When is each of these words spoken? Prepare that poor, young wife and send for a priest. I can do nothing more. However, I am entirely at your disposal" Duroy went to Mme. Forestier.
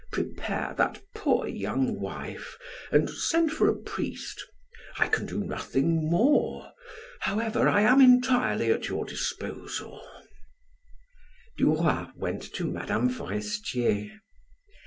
Prepare 0.11 0.73
that 0.79 0.99
poor, 1.13 1.47
young 1.47 1.99
wife 1.99 2.57
and 2.91 3.07
send 3.07 3.51
for 3.51 3.69
a 3.69 3.75
priest. 3.75 4.43
I 4.97 5.07
can 5.07 5.27
do 5.27 5.43
nothing 5.43 6.09
more. 6.09 6.71
However, 7.19 7.67
I 7.69 7.81
am 7.81 8.01
entirely 8.01 8.71
at 8.71 8.89
your 8.89 9.05
disposal" 9.05 10.01
Duroy 11.55 12.07
went 12.15 12.41
to 12.53 12.65
Mme. 12.65 13.09
Forestier. 13.09 14.09